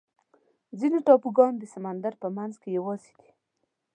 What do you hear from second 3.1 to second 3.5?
دي.